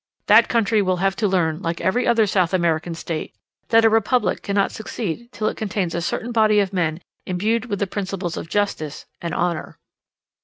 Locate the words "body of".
6.31-6.73